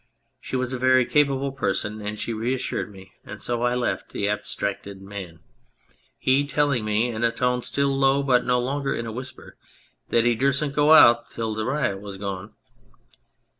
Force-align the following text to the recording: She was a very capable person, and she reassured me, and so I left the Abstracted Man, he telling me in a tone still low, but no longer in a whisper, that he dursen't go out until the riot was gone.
She 0.39 0.55
was 0.55 0.73
a 0.73 0.79
very 0.79 1.05
capable 1.05 1.51
person, 1.51 2.01
and 2.01 2.17
she 2.17 2.33
reassured 2.33 2.89
me, 2.89 3.11
and 3.23 3.39
so 3.39 3.61
I 3.61 3.75
left 3.75 4.09
the 4.09 4.27
Abstracted 4.29 4.99
Man, 4.99 5.41
he 6.17 6.43
telling 6.47 6.83
me 6.85 7.09
in 7.09 7.23
a 7.23 7.31
tone 7.31 7.61
still 7.61 7.95
low, 7.95 8.23
but 8.23 8.43
no 8.43 8.59
longer 8.59 8.95
in 8.95 9.05
a 9.05 9.11
whisper, 9.11 9.57
that 10.09 10.25
he 10.25 10.33
dursen't 10.35 10.73
go 10.73 10.91
out 10.93 11.25
until 11.29 11.53
the 11.53 11.65
riot 11.65 12.01
was 12.01 12.17
gone. 12.17 12.55